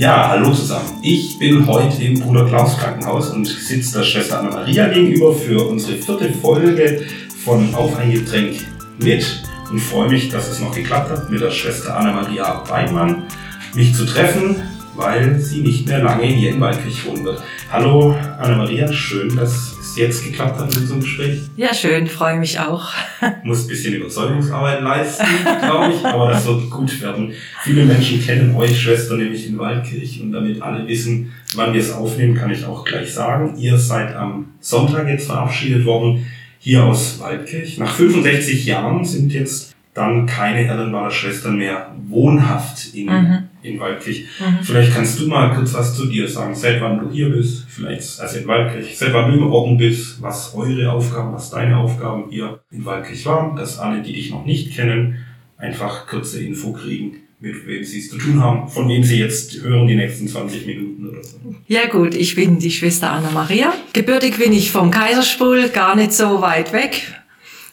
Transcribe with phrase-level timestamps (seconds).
[0.00, 1.00] Ja, hallo zusammen.
[1.02, 5.98] Ich bin heute im Bruder Klaus Krankenhaus und sitze der Schwester Anna-Maria gegenüber für unsere
[5.98, 7.04] vierte Folge
[7.44, 8.64] von Auf ein Getränk
[8.98, 13.24] mit und freue mich, dass es noch geklappt hat, mit der Schwester Anna-Maria Weinmann
[13.74, 14.62] mich zu treffen
[14.98, 17.40] weil sie nicht mehr lange hier in Waldkirch wohnen wird.
[17.70, 21.40] Hallo Anna-Maria, schön, dass jetzt geklappt hat mit unserem Gespräch.
[21.56, 22.92] Ja, schön, freue mich auch.
[23.42, 25.26] Muss ein bisschen Überzeugungsarbeit leisten,
[25.60, 27.32] glaube ich, aber das wird gut werden.
[27.62, 31.92] Viele Menschen kennen euch Schwester nämlich in Waldkirch und damit alle wissen, wann wir es
[31.92, 33.58] aufnehmen, kann ich auch gleich sagen.
[33.58, 36.26] Ihr seid am Sonntag jetzt verabschiedet worden,
[36.60, 37.78] hier aus Waldkirch.
[37.78, 43.47] Nach 65 Jahren sind jetzt dann keine Erlenbacher Schwestern mehr wohnhaft in, mhm.
[43.62, 44.26] In Waldkirch.
[44.38, 44.62] Mhm.
[44.62, 48.20] Vielleicht kannst du mal kurz was zu dir sagen, seit wann du hier bist, vielleicht
[48.20, 52.30] also in Waldkirch, seit wann du im Orden bist, was eure Aufgaben, was deine Aufgaben
[52.30, 55.18] hier in Waldkirch waren, dass alle, die dich noch nicht kennen,
[55.56, 59.60] einfach kurze Info kriegen, mit wem sie es zu tun haben, von wem sie jetzt
[59.62, 61.38] hören die nächsten 20 Minuten oder so.
[61.66, 63.72] Ja gut, ich bin die Schwester Anna Maria.
[63.92, 67.02] Gebürtig bin ich vom Kaiserstuhl, gar nicht so weit weg,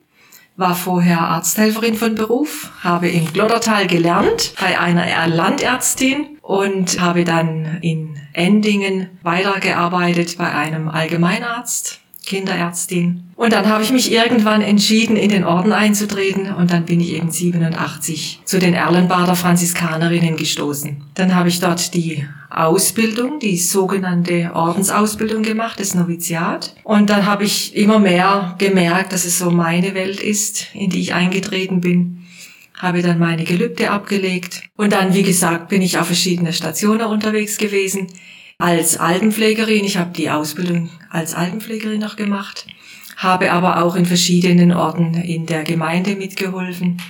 [0.58, 7.78] War vorher Arzthelferin von Beruf, habe in Gloddertal gelernt bei einer Landärztin und habe dann
[7.81, 13.23] in Endingen weitergearbeitet bei einem Allgemeinarzt, Kinderärztin.
[13.35, 17.13] Und dann habe ich mich irgendwann entschieden, in den Orden einzutreten und dann bin ich
[17.13, 21.03] eben 87 zu den Erlenbader Franziskanerinnen gestoßen.
[21.13, 26.75] Dann habe ich dort die Ausbildung, die sogenannte Ordensausbildung gemacht, das Noviziat.
[26.83, 31.01] Und dann habe ich immer mehr gemerkt, dass es so meine Welt ist, in die
[31.01, 32.25] ich eingetreten bin.
[32.73, 34.63] Habe dann meine Gelübde abgelegt.
[34.77, 38.07] Und dann, wie gesagt, bin ich auf verschiedene Stationen unterwegs gewesen.
[38.57, 42.66] Als Altenpflegerin, ich habe die Ausbildung als Altenpflegerin noch gemacht,
[43.17, 47.01] habe aber auch in verschiedenen Orten in der Gemeinde mitgeholfen.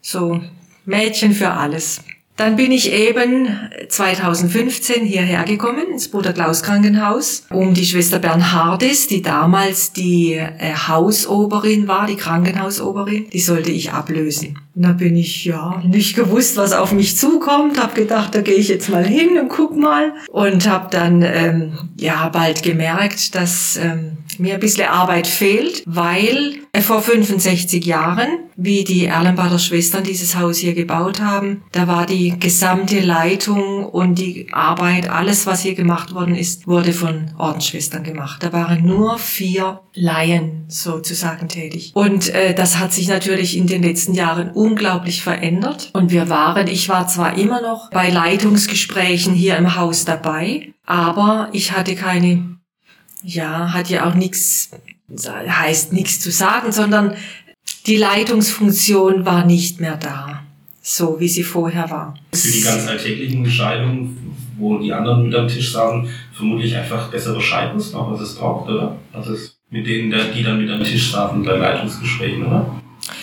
[0.00, 0.40] So
[0.84, 2.02] Mädchen für alles.
[2.34, 3.48] Dann bin ich eben
[3.88, 10.74] 2015 hierher gekommen ins Bruder Klaus Krankenhaus, um die Schwester Bernhardis, die damals die äh,
[10.88, 14.58] Hausoberin war, die Krankenhausoberin, die sollte ich ablösen.
[14.74, 18.54] Und da bin ich ja nicht gewusst, was auf mich zukommt, habe gedacht, da gehe
[18.54, 23.76] ich jetzt mal hin und guck mal und habe dann ähm, ja bald gemerkt, dass
[23.76, 30.36] ähm, mir ein bisschen Arbeit fehlt, weil vor 65 Jahren, wie die Erlenbader Schwestern dieses
[30.36, 35.74] Haus hier gebaut haben, da war die gesamte Leitung und die Arbeit, alles was hier
[35.74, 38.42] gemacht worden ist, wurde von Ordensschwestern gemacht.
[38.42, 41.90] Da waren nur vier Laien sozusagen tätig.
[41.94, 45.90] Und äh, das hat sich natürlich in den letzten Jahren unglaublich verändert.
[45.92, 51.48] Und wir waren, ich war zwar immer noch bei Leitungsgesprächen hier im Haus dabei, aber
[51.52, 52.60] ich hatte keine
[53.22, 54.70] ja, hat ja auch nichts,
[55.28, 57.14] heißt nichts zu sagen, sondern
[57.86, 60.42] die Leitungsfunktion war nicht mehr da,
[60.82, 62.14] so wie sie vorher war.
[62.32, 67.34] Für die ganz alltäglichen Entscheidungen, wo die anderen mit am Tisch saßen, vermutlich einfach besser
[67.34, 68.96] Bescheid wussten, auch was es braucht, oder?
[69.12, 72.79] Was es mit denen, die dann mit am Tisch saßen bei Leitungsgesprächen, oder?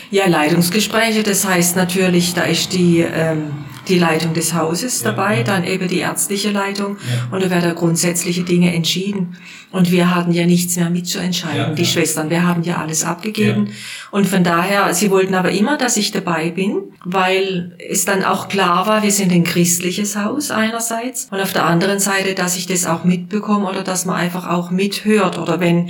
[0.09, 3.51] Ja, Leitungsgespräche, das heißt natürlich, da ist die ähm,
[3.88, 6.97] die Leitung des Hauses dabei, dann eben die ärztliche Leitung
[7.31, 9.38] und da werden grundsätzliche Dinge entschieden.
[9.72, 12.29] Und wir hatten ja nichts mehr mitzuentscheiden, die Schwestern.
[12.29, 13.69] Wir haben ja alles abgegeben.
[14.12, 18.47] Und von daher, sie wollten aber immer, dass ich dabei bin, weil es dann auch
[18.47, 22.66] klar war, wir sind ein christliches Haus einerseits und auf der anderen Seite, dass ich
[22.66, 25.89] das auch mitbekomme oder dass man einfach auch mithört oder wenn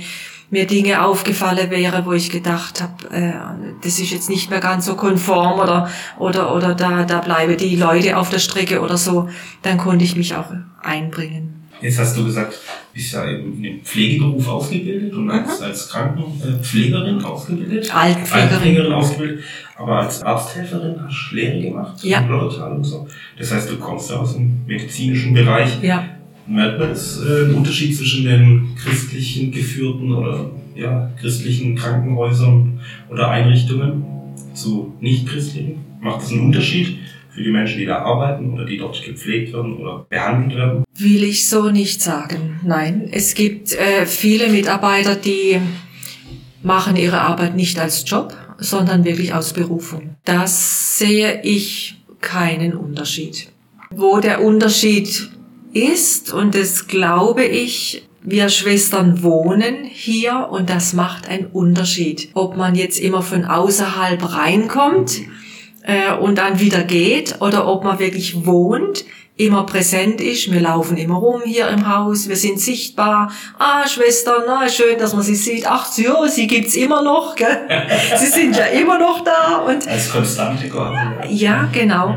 [0.50, 3.32] mir Dinge aufgefallen wäre, wo ich gedacht habe, äh,
[3.82, 7.76] das ist jetzt nicht mehr ganz so konform oder oder oder da da bleiben die
[7.76, 9.28] Leute auf der Strecke oder so,
[9.62, 10.46] dann konnte ich mich auch
[10.82, 11.54] einbringen.
[11.80, 12.58] Jetzt hast du gesagt,
[12.92, 15.66] bist ja in den Pflegeberuf ausgebildet und als, mhm.
[15.66, 17.94] als Krankenpflegerin ausgebildet.
[17.94, 18.48] Altenpflegerin.
[18.48, 19.44] Altenpflegerin ausgebildet.
[19.76, 22.02] Aber als Arzthelferin hast du Lehre gemacht.
[22.02, 22.20] Ja.
[22.20, 23.06] Und so.
[23.38, 25.80] Das heißt, du kommst ja aus dem medizinischen Bereich.
[25.80, 26.17] Ja
[26.48, 32.80] merkt man jetzt äh, einen Unterschied zwischen den christlichen geführten oder ja, christlichen Krankenhäusern
[33.10, 34.04] oder Einrichtungen
[34.54, 35.84] zu nicht christlichen?
[36.00, 36.98] Macht es einen Unterschied
[37.30, 40.84] für die Menschen, die da arbeiten oder die dort gepflegt werden oder behandelt werden?
[40.96, 42.60] Will ich so nicht sagen.
[42.64, 45.60] Nein, es gibt äh, viele Mitarbeiter, die
[46.62, 50.16] machen ihre Arbeit nicht als Job, sondern wirklich aus Berufung.
[50.24, 53.48] Das sehe ich keinen Unterschied.
[53.90, 55.30] Wo der Unterschied
[55.72, 62.30] ist, und das glaube ich, wir Schwestern wohnen hier und das macht einen Unterschied.
[62.34, 65.20] Ob man jetzt immer von außerhalb reinkommt
[65.82, 69.04] äh, und dann wieder geht oder ob man wirklich wohnt,
[69.38, 70.52] immer präsent ist.
[70.52, 73.32] Wir laufen immer rum hier im Haus, wir sind sichtbar.
[73.58, 75.64] Ah, Schwester, na, schön, dass man sie sieht.
[75.66, 77.68] Ach, ja, sie gibt's immer noch, gell?
[78.18, 79.58] sie sind ja immer noch da.
[79.58, 80.68] Und Als konstante
[81.28, 82.16] Ja, genau.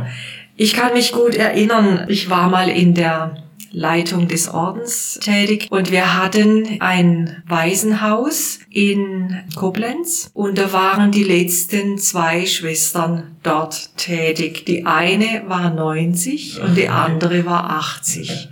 [0.62, 3.34] Ich kann mich gut erinnern, ich war mal in der
[3.72, 11.24] Leitung des Ordens tätig und wir hatten ein Waisenhaus in Koblenz und da waren die
[11.24, 14.68] letzten zwei Schwestern dort tätig.
[14.68, 18.50] Die eine war 90 und die andere war 80.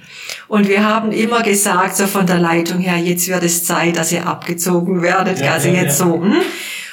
[0.47, 4.11] Und wir haben immer gesagt, so von der Leitung her, jetzt wird es Zeit, dass
[4.11, 5.41] ihr abgezogen werdet.
[5.41, 6.07] Ja, also ja, jetzt ja.
[6.07, 6.41] so, hm?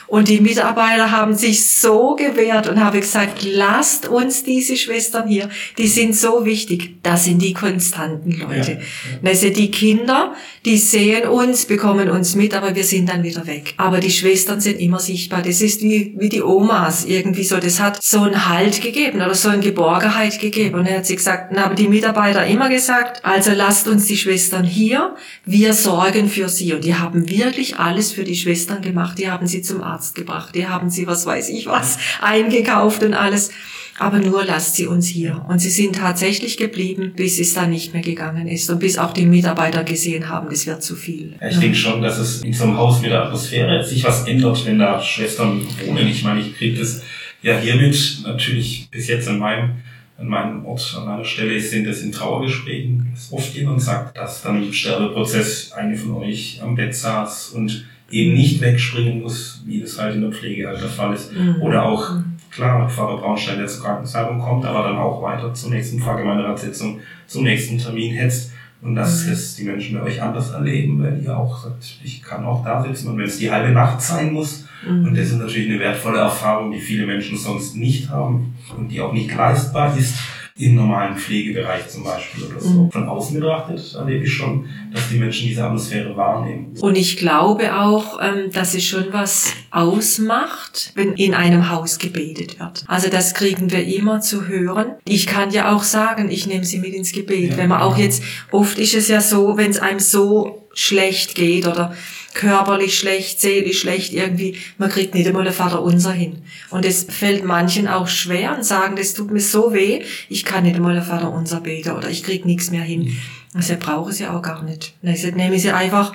[0.08, 5.48] Und die Mitarbeiter haben sich so gewehrt und habe gesagt, lasst uns diese Schwestern hier,
[5.78, 7.02] die sind so wichtig.
[7.02, 8.72] Das sind die konstanten Leute.
[8.72, 8.78] Ja,
[9.22, 9.30] ja.
[9.30, 13.74] Also die Kinder, die sehen uns, bekommen uns mit, aber wir sind dann wieder weg.
[13.78, 15.42] Aber die Schwestern sind immer sichtbar.
[15.42, 17.58] Das ist wie, wie die Omas irgendwie so.
[17.58, 20.78] Das hat so einen Halt gegeben oder so eine Geborgenheit gegeben.
[20.78, 24.16] Und er hat sie gesagt, na, aber die Mitarbeiter immer gesagt, also lasst uns die
[24.16, 26.74] Schwestern hier, wir sorgen für sie.
[26.74, 29.18] Und die haben wirklich alles für die Schwestern gemacht.
[29.18, 33.02] Die haben sie zum Arzt Arzt gebracht, die haben sie, was weiß ich was, eingekauft
[33.02, 33.50] und alles.
[33.98, 35.42] Aber nur lasst sie uns hier.
[35.48, 38.68] Und sie sind tatsächlich geblieben, bis es dann nicht mehr gegangen ist.
[38.68, 41.34] Und bis auch die Mitarbeiter gesehen haben, das wird zu viel.
[41.48, 44.66] Ich denke schon, dass es in so einem Haus mit der Atmosphäre sich was ändert,
[44.66, 46.08] wenn da Schwestern wohnen.
[46.08, 47.00] Ich meine, ich kriege das
[47.40, 49.70] ja hiermit natürlich bis jetzt an meinem
[50.18, 54.62] an meinem Ort, an meiner Stelle sind es in Trauergesprächen oft jemand sagt, dass dann
[54.62, 59.98] im Sterbeprozess eine von euch am Bett saß und eben nicht wegspringen muss, wie das
[60.00, 61.32] halt in der Pflege halt der Fall ist.
[61.32, 61.60] Mhm.
[61.60, 62.36] Oder auch, mhm.
[62.50, 67.44] klar, Pfarrer Braunstein, der zur Krankensalbung kommt, aber dann auch weiter zur nächsten Pfarrgemeinderatssitzung, zum
[67.44, 68.52] nächsten Termin hetzt.
[68.82, 69.32] Und dass mhm.
[69.32, 72.82] es die Menschen bei euch anders erleben, weil ihr auch sagt, ich kann auch da
[72.82, 74.66] sitzen und wenn es die halbe Nacht sein muss.
[74.86, 75.06] Mhm.
[75.06, 79.00] Und das ist natürlich eine wertvolle Erfahrung, die viele Menschen sonst nicht haben und die
[79.00, 80.14] auch nicht leistbar ist
[80.58, 82.84] im normalen Pflegebereich zum Beispiel oder so.
[82.84, 82.90] Mhm.
[82.90, 86.74] Von außen betrachtet erlebe ich schon, dass die Menschen diese Atmosphäre wahrnehmen.
[86.80, 92.58] Und ich glaube auch, ähm, dass es schon was ausmacht, wenn in einem Haus gebetet
[92.58, 92.84] wird.
[92.86, 94.94] Also das kriegen wir immer zu hören.
[95.06, 97.50] Ich kann ja auch sagen, ich nehme sie mit ins Gebet.
[97.50, 101.34] Ja, wenn man auch jetzt, oft ist es ja so, wenn es einem so schlecht
[101.34, 101.96] geht oder
[102.34, 106.42] körperlich schlecht, seelisch schlecht irgendwie, man kriegt nicht einmal der Vater unser hin.
[106.70, 110.64] Und es fällt manchen auch schwer und sagen, das tut mir so weh, ich kann
[110.64, 113.16] nicht einmal der Vater unser beten oder ich krieg nichts mehr hin.
[113.54, 114.92] Also brauche sie auch gar nicht.
[115.02, 116.12] Also nehme sie einfach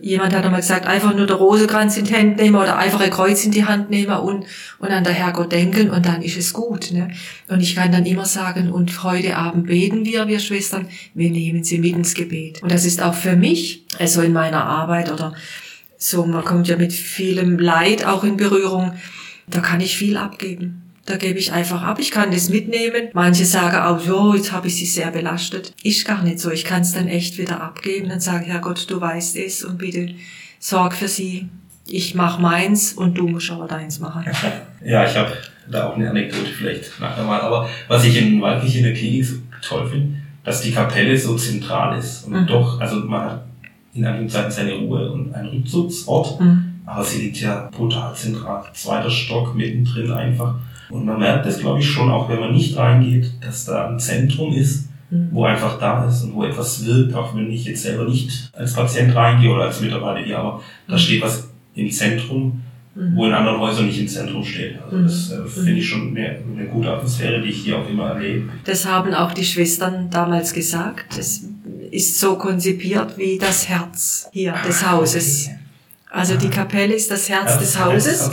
[0.00, 3.10] Jemand hat einmal gesagt, einfach nur der Rosekranz in die Hand nehmen oder einfach ein
[3.10, 4.44] Kreuz in die Hand nehmen und,
[4.78, 6.92] und an der Herrgott denken und dann ist es gut.
[6.92, 7.10] Ne?
[7.48, 11.64] Und ich kann dann immer sagen, und heute Abend beten wir, wir Schwestern, wir nehmen
[11.64, 12.62] sie mit ins Gebet.
[12.62, 15.34] Und das ist auch für mich, also in meiner Arbeit oder
[15.96, 18.92] so, man kommt ja mit vielem Leid auch in Berührung,
[19.46, 20.83] da kann ich viel abgeben.
[21.06, 21.98] Da gebe ich einfach ab.
[22.00, 23.08] Ich kann das mitnehmen.
[23.12, 25.74] Manche sagen auch, jo, jetzt habe ich sie sehr belastet.
[25.82, 26.50] Ist gar nicht so.
[26.50, 28.08] Ich kann es dann echt wieder abgeben.
[28.08, 30.14] Dann sage ich, Herrgott, du weißt es und bitte
[30.58, 31.48] sorg für sie.
[31.86, 34.24] Ich mach meins und du musst aber deins machen.
[34.86, 35.32] Ja, ich habe
[35.70, 37.40] da auch eine Anekdote vielleicht nachher mal.
[37.40, 41.36] Aber was ich in Waldkirch in der Klinik so toll finde, dass die Kapelle so
[41.36, 42.46] zentral ist und mhm.
[42.46, 43.44] doch, also man hat
[43.94, 46.40] in einigen Zeiten seine Ruhe und einen Rückzugsort.
[46.40, 46.82] Mhm.
[46.84, 48.64] Aber sie liegt ja brutal zentral.
[48.74, 50.56] Zweiter Stock mittendrin einfach.
[50.90, 53.98] Und man merkt das, glaube ich, schon, auch wenn man nicht reingeht, dass da ein
[53.98, 55.28] Zentrum ist, mhm.
[55.32, 58.74] wo einfach da ist und wo etwas wirkt, auch wenn ich jetzt selber nicht als
[58.74, 60.98] Patient reingehe oder als Mitarbeiter hier, aber da mhm.
[60.98, 62.62] steht was im Zentrum,
[62.94, 63.16] mhm.
[63.16, 64.78] wo in anderen Häusern nicht im Zentrum steht.
[64.82, 68.10] Also das äh, finde ich schon eine, eine, gute Atmosphäre, die ich hier auch immer
[68.10, 68.48] erlebe.
[68.64, 71.16] Das haben auch die Schwestern damals gesagt.
[71.16, 71.42] Das
[71.90, 75.50] ist so konzipiert wie das Herz hier des Hauses.
[76.14, 78.32] Also die Kapelle ist das Herz ja, des Hauses Haus,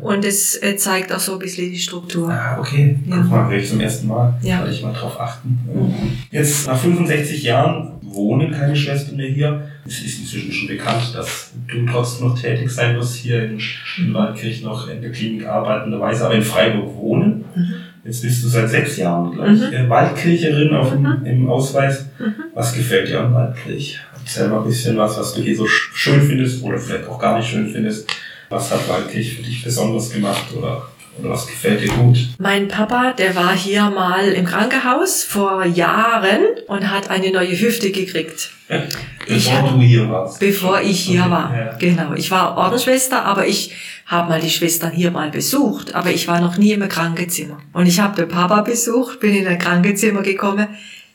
[0.00, 2.30] und es äh, zeigt auch so ein bisschen die Struktur.
[2.30, 2.98] Ah, okay.
[3.06, 3.16] Ja.
[3.16, 4.34] Guck mal, ich zum ersten Mal.
[4.40, 4.60] Ja.
[4.60, 5.58] Werde ich mal drauf achten.
[5.70, 5.92] Mhm.
[6.30, 9.68] Jetzt nach 65 Jahren wohnen keine Schwestern mehr hier.
[9.86, 13.60] Es ist inzwischen schon bekannt, dass du trotzdem noch tätig sein wirst, hier in,
[13.98, 17.44] in Waldkirch noch in der Klinik arbeitenderweise, aber in Freiburg wohnen.
[17.54, 17.74] Mhm.
[18.04, 19.88] Jetzt bist du seit sechs Jahren gleich mhm.
[19.90, 21.26] Waldkircherin auf dem, mhm.
[21.26, 22.06] im Ausweis.
[22.18, 22.34] Mhm.
[22.54, 24.00] Was gefällt dir an Waldkirch?
[24.28, 27.38] Erzähl mal ein bisschen was, was du hier so schön findest oder vielleicht auch gar
[27.38, 28.10] nicht schön findest.
[28.50, 30.86] Was hat Waldkirch für dich besonders gemacht oder,
[31.18, 32.18] oder was gefällt dir gut?
[32.38, 37.90] Mein Papa, der war hier mal im Krankenhaus vor Jahren und hat eine neue Hüfte
[37.90, 38.50] gekriegt.
[38.68, 40.40] bevor ich, du hier warst.
[40.40, 41.30] Bevor ich hier okay.
[41.30, 41.56] war.
[41.56, 41.76] Ja.
[41.78, 42.12] Genau.
[42.12, 43.72] Ich war Ordensschwester, aber ich
[44.04, 47.60] habe mal die Schwestern hier mal besucht, aber ich war noch nie im Krankenzimmer.
[47.72, 50.68] Und ich habe den Papa besucht, bin in ein Krankenzimmer gekommen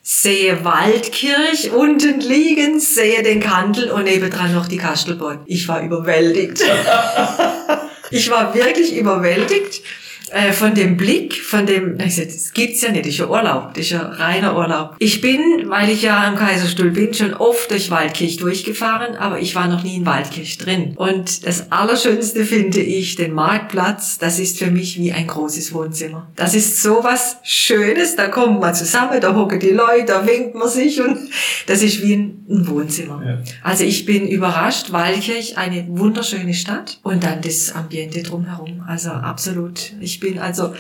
[0.06, 5.40] sehe Waldkirch unten liegen, sehe den Kandel und nebendran noch die Kastelburg.
[5.46, 6.62] Ich war überwältigt.
[8.12, 9.82] ich war wirklich überwältigt
[10.30, 13.28] äh, von dem Blick, von dem, ich sag, das gibt's ja nicht, das ist ja
[13.28, 14.96] Urlaub, das ist ja reiner Urlaub.
[15.00, 19.56] Ich bin, weil ich ja am Kaiserstuhl bin, schon oft durch Waldkirch durchgefahren, aber ich
[19.56, 20.94] war noch nie in Waldkirch drin.
[20.96, 26.32] Und das Allerschönste finde ich den Marktplatz, das ist für mich wie ein großes Wohnzimmer.
[26.36, 30.56] Das ist so was Schönes, da kommt man zusammen, da hocken die Leute, da winkt
[30.56, 31.18] man sich und
[31.68, 33.22] das ist wie ein, ein Wohnzimmer.
[33.26, 33.38] Ja.
[33.62, 38.84] Also ich bin überrascht, Waldkirch, eine wunderschöne Stadt und dann das Ambiente drumherum.
[38.88, 39.92] Also absolut.
[40.14, 40.38] Ich bin.
[40.38, 40.76] Also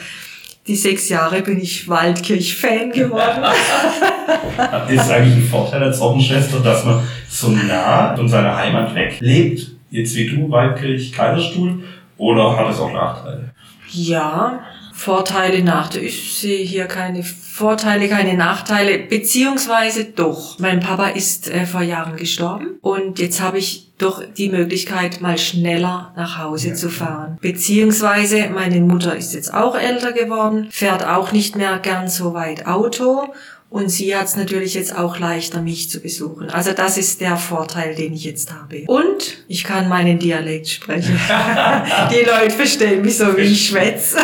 [0.68, 3.44] die sechs Jahre bin ich Waldkirch-Fan geworden.
[4.90, 9.72] ist eigentlich ein Vorteil als Ordensschwester, dass man so nah von seiner Heimat weg lebt?
[9.90, 11.84] Jetzt wie du, Waldkirch, Kaiserstuhl?
[12.18, 13.52] Oder hat es auch Nachteile?
[13.90, 14.60] Ja,
[14.94, 16.06] Vorteile, Nachteile.
[16.06, 20.58] Ich sehe hier keine Vorteile, keine Nachteile, beziehungsweise doch.
[20.58, 25.38] Mein Papa ist äh, vor Jahren gestorben und jetzt habe ich doch die Möglichkeit, mal
[25.38, 26.74] schneller nach Hause ja.
[26.74, 27.38] zu fahren.
[27.42, 32.66] Beziehungsweise meine Mutter ist jetzt auch älter geworden, fährt auch nicht mehr gern so weit
[32.66, 33.28] Auto
[33.74, 36.48] und sie hat es natürlich jetzt auch leichter, mich zu besuchen.
[36.52, 38.84] Also das ist der Vorteil, den ich jetzt habe.
[38.86, 41.20] Und ich kann meinen Dialekt sprechen.
[42.12, 44.18] Die Leute verstehen mich so, wie ich schwätze.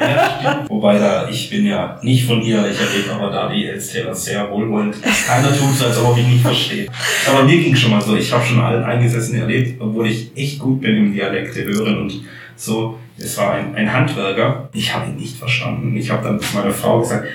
[0.00, 4.14] ja, Wobei da, ich bin ja nicht von hier, ich erlebe aber da die Elstäler
[4.14, 4.96] sehr wohlwollend.
[5.02, 6.86] Keiner tut so, als ob ich nicht verstehe.
[7.28, 10.58] Aber mir ging schon mal so, ich habe schon allen Eingesessenen erlebt, obwohl ich echt
[10.58, 12.22] gut bin im Dialekte hören und
[12.56, 12.98] so.
[13.18, 15.96] Es war ein, ein Handwerker, ich habe ihn nicht verstanden.
[15.96, 17.26] Ich habe dann zu meiner Frau gesagt,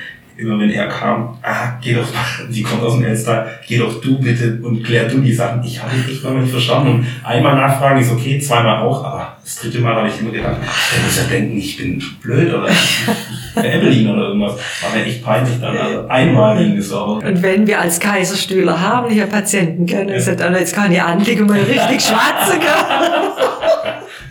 [0.42, 2.08] immer wenn er kam, ah, geh doch,
[2.50, 5.64] sie kommt aus dem Elster, geh doch du bitte und klär du die Sachen.
[5.64, 6.90] Ich habe echt mal nicht verstanden.
[6.90, 10.58] Und einmal nachfragen ist okay, zweimal auch, aber das dritte Mal habe ich immer gedacht,
[10.58, 14.54] der muss ja denken, ich bin blöd oder ich, ihn oder irgendwas.
[14.54, 15.78] War mir echt peinlich dann.
[15.78, 17.18] Also einmal ging es aber.
[17.18, 20.36] Und wenn wir als Kaiserstühler haben, hier Patienten können, ja.
[20.36, 22.60] dann jetzt kann ich anliegen, mal richtig schwarze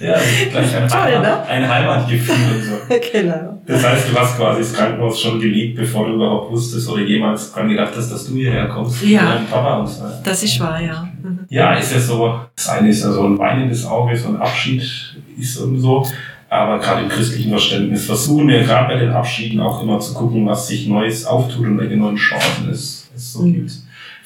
[0.01, 0.15] Ja,
[0.51, 1.47] gleich ein, Toll, ne?
[1.47, 2.73] ein Heimatgefühl und so.
[3.13, 3.61] genau.
[3.67, 7.53] Das heißt, du hast quasi das Krankenhaus schon geliebt, bevor du überhaupt wusstest oder jemals
[7.53, 9.03] dran gedacht hast, dass du hierher kommst.
[9.03, 9.35] Ja.
[9.35, 10.05] Deinem Papa und so.
[10.25, 11.07] Das ist wahr, ja.
[11.23, 11.41] Mhm.
[11.51, 12.41] Ja, ist ja so.
[12.57, 14.83] Das eine ist ja so ein weinendes Auge, so ein Abschied
[15.39, 16.07] ist so.
[16.49, 20.47] Aber gerade im christlichen Verständnis versuchen wir gerade bei den Abschieden auch immer zu gucken,
[20.47, 23.55] was sich Neues auftut und welche neuen Chancen es, es so mhm.
[23.55, 23.73] gibt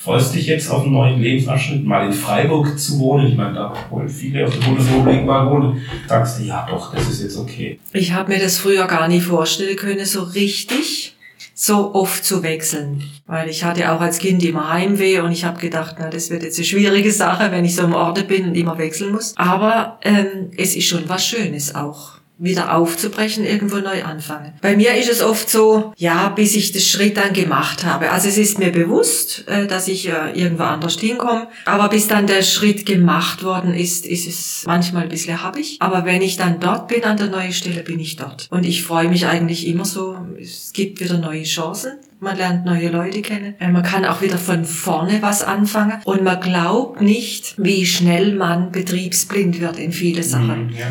[0.04, 3.28] freust dich jetzt auf einen neuen Lebensabschnitt, mal in Freiburg zu wohnen?
[3.28, 5.80] Ich meine, da wollen viele aus der Bundesrepublik mal wohnen.
[6.06, 7.80] Sagst du, ja doch, das ist jetzt okay.
[7.94, 11.16] Ich habe mir das früher gar nicht vorstellen können, so richtig
[11.54, 13.02] so oft zu wechseln.
[13.26, 16.42] Weil ich hatte auch als Kind immer Heimweh und ich habe gedacht, na, das wird
[16.42, 19.34] jetzt eine schwierige Sache, wenn ich so im Orte bin und immer wechseln muss.
[19.36, 24.54] Aber ähm, es ist schon was Schönes auch wieder aufzubrechen, irgendwo neu anfangen.
[24.60, 28.10] Bei mir ist es oft so, ja, bis ich das Schritt dann gemacht habe.
[28.10, 32.26] Also es ist mir bewusst, äh, dass ich äh, irgendwo anders hinkomme, aber bis dann
[32.26, 35.76] der Schritt gemacht worden ist, ist es manchmal ein bisschen happig.
[35.78, 38.48] Aber wenn ich dann dort bin an der neuen Stelle, bin ich dort.
[38.50, 41.92] Und ich freue mich eigentlich immer so, es gibt wieder neue Chancen.
[42.18, 43.54] Man lernt neue Leute kennen.
[43.60, 46.00] Äh, man kann auch wieder von vorne was anfangen.
[46.04, 50.68] Und man glaubt nicht, wie schnell man betriebsblind wird in viele Sachen.
[50.68, 50.86] Mhm, ja.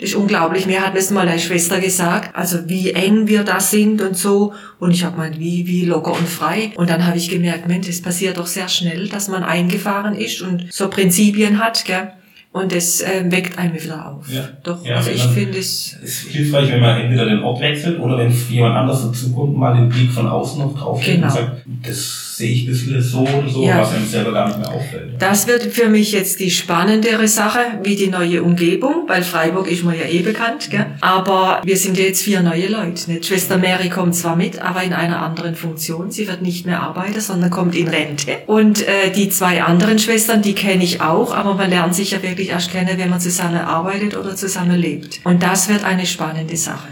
[0.00, 0.64] Das ist unglaublich.
[0.64, 4.54] Mir hat letztes Mal eine Schwester gesagt, also wie eng wir da sind und so.
[4.78, 6.72] Und ich habe gemeint, wie, wie locker und frei.
[6.76, 10.40] Und dann habe ich gemerkt, Mensch, es passiert doch sehr schnell, dass man eingefahren ist
[10.40, 12.12] und so Prinzipien hat, gell.
[12.52, 14.28] Und es äh, weckt einen wieder auf.
[14.28, 14.48] Ja.
[14.64, 15.96] Doch, ja, also ich finde es.
[16.02, 19.76] Es ist hilfreich, wenn man entweder den Ort wechselt oder wenn jemand anders dazukommt, mal
[19.76, 21.26] den Blick von außen noch drauf genau.
[21.26, 23.80] und sagt, das sehe ich ein bisschen so oder so, ja.
[23.80, 25.10] was einem selber gar nicht mehr auffällt.
[25.18, 29.84] Das wird für mich jetzt die spannendere Sache, wie die neue Umgebung, weil Freiburg ist
[29.84, 30.86] mir ja eh bekannt, gell?
[31.00, 33.10] aber wir sind jetzt vier neue Leute.
[33.10, 33.26] Nicht?
[33.26, 36.10] Schwester Mary kommt zwar mit, aber in einer anderen Funktion.
[36.10, 38.38] Sie wird nicht mehr arbeiten, sondern kommt in Rente.
[38.46, 42.22] Und äh, die zwei anderen Schwestern, die kenne ich auch, aber man lernt sich ja
[42.22, 45.20] wirklich erst kennen, wenn man zusammen arbeitet oder zusammen lebt.
[45.24, 46.88] Und das wird eine spannende Sache.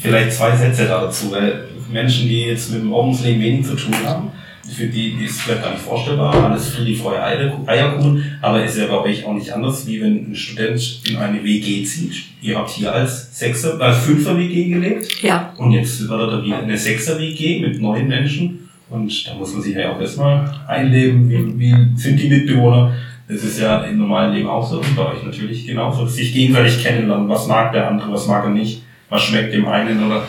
[0.00, 4.30] Vielleicht zwei Sätze dazu, weil Menschen, die jetzt mit dem Ordensleben wenig zu tun haben,
[4.70, 8.98] für die ist vielleicht gar nicht vorstellbar, alles Friede, Freude, Eierkuchen, aber ist ja bei
[9.00, 12.14] euch auch nicht anders, wie wenn ein Student in eine WG zieht.
[12.40, 15.22] Ihr habt hier als Sechser, als Fünfer WG gelebt.
[15.22, 15.52] Ja.
[15.58, 18.68] Und jetzt wird er wieder eine Sechser WG mit neun Menschen.
[18.88, 22.94] Und da muss man sich ja auch erstmal einleben, wie, wie sind die Mitbewohner.
[23.28, 26.06] Das ist ja im normalen Leben auch so und bei euch natürlich genauso.
[26.06, 30.04] Sich gegenseitig kennenlernen, was mag der andere, was mag er nicht, was schmeckt dem einen
[30.04, 30.24] oder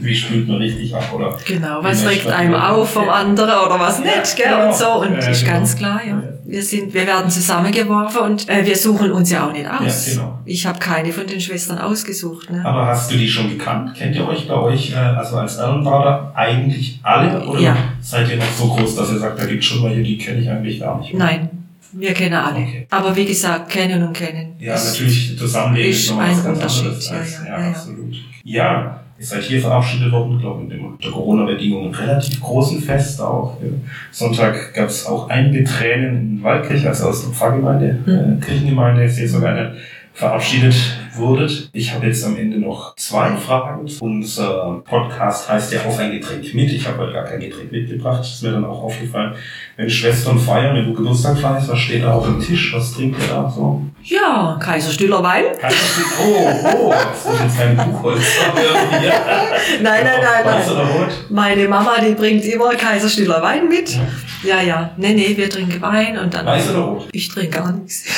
[0.00, 1.36] wie spült man richtig ab, oder?
[1.46, 4.66] Genau, was regt einem auf vom anderen oder was Ja, nicht, gell, genau.
[4.68, 4.86] und so.
[5.02, 5.52] Und Ja, ist genau.
[5.54, 6.22] ganz klar, ja.
[6.46, 10.08] Wir sind, wir werden zusammengeworfen und äh, wir suchen uns ja auch nicht aus.
[10.08, 10.38] Ja, genau.
[10.44, 12.62] Ich habe keine von den Schwestern ausgesucht, ne?
[12.64, 13.94] Aber hast du die schon gekannt?
[13.94, 17.44] Kennt ihr euch bei euch, äh, also als Erlenbader, eigentlich alle?
[17.46, 17.76] Oder Ja.
[18.00, 20.50] seid ihr noch so groß, dass ihr sagt, da gibt schon welche, die kenne ich
[20.50, 21.14] eigentlich gar nicht?
[21.14, 21.48] Nein,
[21.92, 22.58] wir kennen alle.
[22.58, 22.86] Okay.
[22.90, 24.54] Aber wie gesagt, kennen und kennen.
[24.58, 27.68] Ja, natürlich, Zusammenleben ist ist ein Unterschied, Als, ja, ja, ja.
[27.70, 28.14] absolut.
[28.44, 33.56] Ja, ihr seid hier verabschiedet worden, glaube ich, unter Corona-Bedingungen relativ großen Fest auch.
[33.62, 33.68] Ja.
[34.10, 38.38] Sonntag gab es auch einige Tränen in Waldkirch, also aus der Pfarrgemeinde, Hm.
[38.38, 39.76] äh, Kirchengemeinde, ist hier sogar eine
[40.12, 40.74] verabschiedet
[41.16, 41.70] wurdet.
[41.72, 43.88] Ich habe jetzt am Ende noch zwei Fragen.
[44.00, 46.72] Unser Podcast heißt ja auch ein Getränk mit.
[46.72, 48.22] Ich habe heute gar kein Getränk mitgebracht.
[48.22, 49.34] Ist mir dann auch aufgefallen.
[49.76, 52.72] Wenn Schwestern feiern, wenn du Geburtstag feierst, was steht da auf dem Tisch?
[52.74, 53.82] Was trinkt ihr da so?
[54.02, 55.44] Ja, Kaiserstühler Wein.
[55.60, 56.06] Das nicht?
[56.20, 58.20] Oh, oh, das ist jetzt kein Buchholz.
[59.82, 60.74] Nein, nein, nein, Weiß nein.
[60.76, 61.08] oder rot?
[61.30, 63.98] Meine Mama, die bringt immer Kaiserstühler Wein mit.
[64.42, 64.90] Ja, ja.
[64.98, 66.44] Nee, nee, wir trinken Wein und dann.
[66.44, 67.08] Weiß oder rot?
[67.12, 68.04] Ich trinke gar nichts.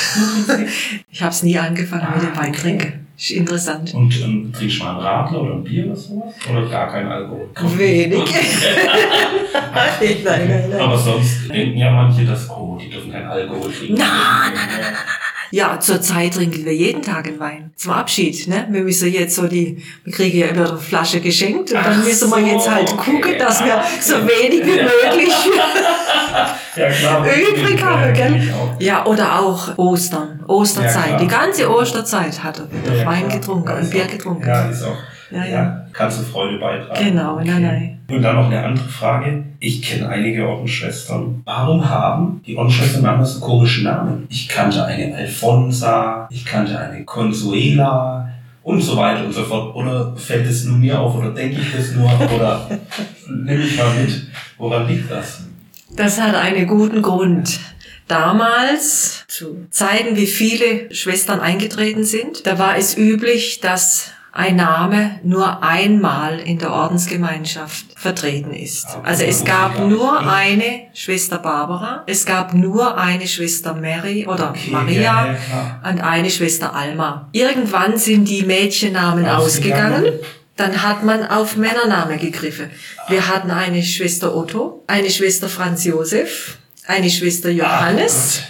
[1.09, 2.59] Ich habe es nie angefangen mit dem Ah, Wein okay.
[2.61, 2.86] trinken.
[3.17, 3.95] Ist interessant.
[3.95, 6.35] Und ähm, trinkst du mal einen Radler oder ein Bier oder sowas?
[6.51, 7.49] Oder gar kein Alkohol?
[7.75, 8.19] Wenig.
[9.53, 10.79] nein, nein, nein.
[10.79, 13.95] Aber sonst denken ja manche, dass, oh, die dürfen kein Alkohol trinken.
[13.95, 14.07] Nein,
[14.53, 14.95] nein, nein, nein,
[15.49, 17.71] Ja, zurzeit trinken wir jeden Tag einen Wein.
[17.75, 18.67] Zum Abschied, ne?
[18.69, 22.05] Wir müssen jetzt so die, wir kriegen ja immer eine Flasche geschenkt und dann Ach
[22.05, 23.11] müssen wir so, jetzt halt okay.
[23.11, 25.33] gucken, dass wir so wenig wie möglich
[26.77, 27.25] Ja, klar.
[27.25, 28.41] übrig haben, Ja, gell?
[28.79, 31.05] Ja, oder auch Ostern, Ja, Osterzeit.
[31.07, 31.19] klar.
[31.19, 34.47] die ganze Osterzeit hat er wieder Ja, Wein getrunken Ja, und Bier getrunken.
[34.47, 34.95] Ja, ist auch.
[35.31, 35.85] Ja, Ja, ja.
[35.91, 37.03] kannst du Freude beitragen.
[37.09, 37.93] Genau, nein, nein.
[38.09, 39.43] Und dann noch eine andere Frage.
[39.59, 41.41] Ich kenne einige Ordensschwestern.
[41.43, 44.25] Warum haben die Ordensschwestern manchmal so komische Namen?
[44.29, 48.29] Ich kannte eine Alfonsa, ich kannte eine Consuela
[48.63, 49.75] und so weiter und so fort.
[49.75, 52.69] Oder fällt es nur mir auf oder denke ich das nur oder
[53.29, 54.27] nehme ich mal mit.
[54.57, 55.41] Woran liegt das?
[55.91, 57.59] Das hat einen guten Grund.
[58.07, 65.19] Damals, zu Zeiten, wie viele Schwestern eingetreten sind, da war es üblich, dass ein Name
[65.23, 68.85] nur einmal in der Ordensgemeinschaft vertreten ist.
[69.03, 74.69] Also es gab nur eine Schwester Barbara, es gab nur eine Schwester Mary oder Okay,
[74.71, 75.81] Maria ja, ja, klar.
[75.89, 77.27] und eine Schwester Alma.
[77.31, 79.93] Irgendwann sind die Mädchennamen Ausgegangen.
[79.95, 80.19] ausgegangen.
[80.57, 82.69] Dann hat man auf Männernamen gegriffen.
[83.07, 88.41] Wir hatten eine Schwester Otto, eine Schwester Franz Josef, eine Schwester Johannes,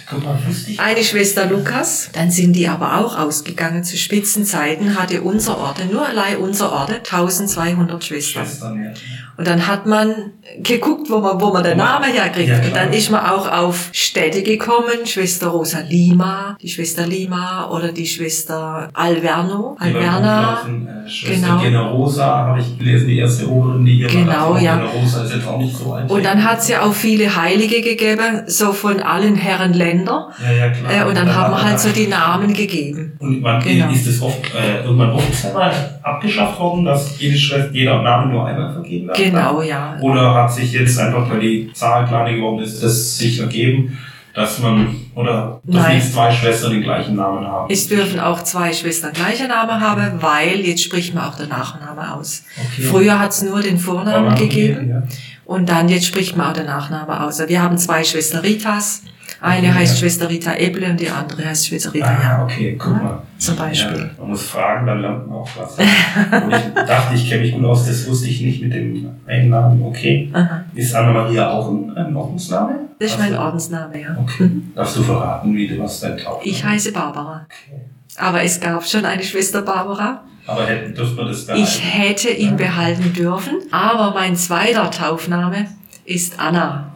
[0.66, 0.80] ich.
[0.80, 2.08] eine Schwester Lukas.
[2.12, 3.84] Dann sind die aber auch ausgegangen.
[3.84, 8.94] Zu Spitzenzeiten hatte unser Orden, nur allein unser Orden, 1200 Schwestern.
[9.38, 10.32] Und dann hat man
[10.64, 12.48] geguckt, wo man, wo man den Namen herkriegt.
[12.48, 15.06] Ja, und dann ist man auch auf Städte gekommen.
[15.06, 20.58] Schwester Rosa Lima, die Schwester Lima oder die Schwester Alverno, Alverna.
[20.66, 21.60] Äh, Schwester Genau.
[21.62, 24.60] Generosa habe ich gelesen, die erste Oberin, die hier Genau, war.
[24.60, 24.76] ja.
[24.76, 26.10] Generosa ist jetzt auch nicht so alt.
[26.10, 30.30] Und dann hat es ja auch viele Heilige gegeben, so von allen Herren Länder.
[30.44, 31.06] ja, ja, klar.
[31.06, 33.16] Äh, und dann haben wir halt so die Namen gegeben.
[33.20, 33.88] Und wann Genau.
[33.92, 35.72] ist es oft, äh, irgendwann offiziell mal
[36.02, 39.16] abgeschafft worden, dass jede Schwester, jeder Name nur einmal vergeben darf?
[39.16, 39.27] Genau,
[39.62, 39.96] ja.
[40.00, 43.98] Oder hat sich jetzt einfach, weil die Zahl kleiner geworden ist, das sich ergeben,
[44.34, 45.96] dass man, oder dass Nein.
[45.96, 47.70] jetzt zwei Schwestern den gleichen Namen haben?
[47.70, 52.14] Es dürfen auch zwei Schwestern gleicher Name haben, weil jetzt spricht man auch den Nachname
[52.14, 52.44] aus.
[52.56, 52.82] Okay.
[52.82, 54.90] Früher hat es nur den Vornamen Vornamen gegeben.
[54.90, 55.02] Ja.
[55.44, 57.40] Und dann jetzt spricht man auch den Nachname aus.
[57.46, 59.02] Wir haben zwei Schwester Ritas.
[59.40, 60.00] Eine heißt ja.
[60.00, 62.40] Schwester Rita Eble und die andere heißt Schwester Rita Ah, Jan.
[62.42, 63.22] okay, guck mal.
[63.38, 63.98] Zum Beispiel.
[63.98, 65.78] Ja, man muss fragen, dann lernt man auch was.
[65.78, 69.80] Und ich dachte, ich kenne mich gut aus, das wusste ich nicht mit dem Einnamen.
[69.84, 70.28] Okay.
[70.32, 70.64] Aha.
[70.74, 72.74] Ist Anna-Maria auch ein, ein Ordensname?
[72.98, 74.16] Das ist mein Ordensname, ja.
[74.20, 74.42] Okay.
[74.44, 74.72] Mhm.
[74.74, 77.46] Darfst du verraten, wie du was dein Taufe Ich heiße Barbara.
[77.46, 77.80] Okay.
[78.16, 80.24] Aber es gab schon eine Schwester Barbara.
[80.48, 85.66] Aber hätten, dürfte man das Ich hätte ihn behalten dürfen, aber mein zweiter Taufname
[86.06, 86.90] ist Anna.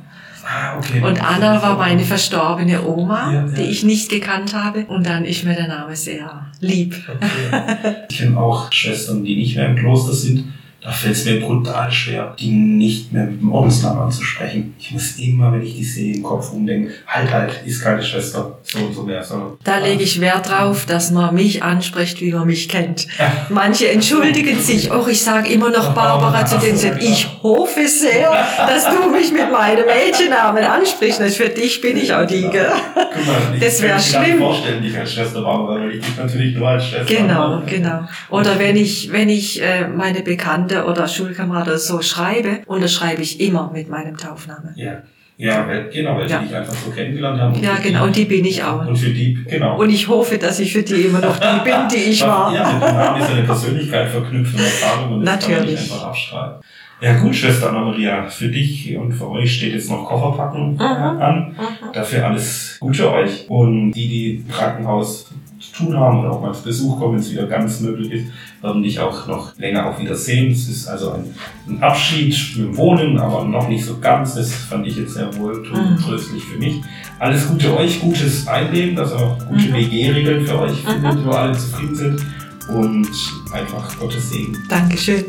[0.55, 1.01] Ah, okay.
[1.03, 3.53] Und Anna war meine verstorbene Oma, Ja, ja.
[3.55, 4.85] die ich nicht gekannt habe.
[4.87, 6.95] Und dann ist mir der Name sehr lieb.
[7.09, 7.97] Okay.
[8.11, 10.53] Ich kenne auch Schwestern, die nicht mehr im Kloster sind.
[10.85, 14.75] Da fällt es mir brutal schwer, die nicht mehr mit dem Ordensnamen anzusprechen.
[14.81, 18.59] Ich muss immer, wenn ich die sehe, im Kopf umdenken, halt, halt, ist keine Schwester,
[18.65, 19.53] so und so mehr, sondern...
[19.63, 23.07] Da lege ich Wert drauf, dass man mich anspricht, wie man mich kennt.
[23.49, 26.77] Manche entschuldigen sich, oh, ich sage immer noch Barbara zu denen.
[26.77, 27.01] sind.
[27.01, 31.23] Ich hoffe sehr, dass du mich mit meinem Mädchennamen ansprichst.
[31.37, 32.43] Für dich bin ich auch die.
[32.51, 32.73] Gell?
[32.95, 34.39] Guck mal, ich Das kann wär mich gar nicht schlimm.
[34.41, 38.09] vorstellen, dich als Schwester Barbara, weil ich dich natürlich nur als Schwester Genau, genau.
[38.31, 43.41] Oder wenn ich, wenn ich äh, meine Bekannte oder Schulkamerad oder so schreibe, unterschreibe ich
[43.41, 44.73] immer mit meinem Taufnamen.
[44.77, 45.03] Ja.
[45.39, 46.39] Ja, genau, weil Ja.
[46.39, 47.61] die dich einfach so kennengelernt haben.
[47.61, 48.87] Ja, genau, und die bin ich auch.
[48.87, 49.81] Und für die, genau.
[49.81, 52.55] Und ich hoffe, dass ich für die immer noch die bin, die ich war.
[52.55, 55.81] Ja, mit dem Namen ist eine Persönlichkeit verknüpft und Erfahrung und das kann man Natürlich.
[55.81, 56.61] nicht einfach abstrahlen.
[57.01, 61.57] Ja gut, Schwester Anna-Maria, für dich und für euch steht jetzt noch Kofferpacken äh, an.
[61.59, 61.93] Mhm.
[61.93, 63.47] Dafür alles Gute euch.
[63.49, 65.33] Und die, die im Krankenhaus
[65.73, 68.27] zu tun haben oder auch mal zu Besuch kommen, wenn es wieder ganz möglich ist,
[68.63, 70.53] werden dich auch noch länger auch wieder sehen.
[70.53, 71.25] Es ist also ein,
[71.69, 74.35] ein Abschied mit dem Wohnen, aber noch nicht so ganz.
[74.35, 75.97] Das fand ich jetzt sehr wohl Mhm.
[75.99, 76.81] tröstlich für mich.
[77.19, 79.75] Alles Gute euch, gutes Einleben, dass auch gute Mhm.
[79.75, 82.27] WG-Regeln für euch findet, wo alle zufrieden sind.
[82.69, 83.09] Und
[83.53, 84.57] einfach Gottes Segen.
[84.69, 85.25] Dankeschön.